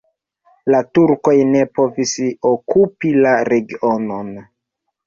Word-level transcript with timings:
La 0.75 0.79
turkoj 0.99 1.35
ne 1.49 1.61
povis 1.81 2.15
okupi 2.53 3.17
la 3.23 3.39
regionon. 3.55 4.35